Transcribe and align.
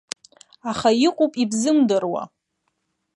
Аха 0.71 0.89
иҟоуп 1.07 1.33
ибзымдыруа. 1.43 2.23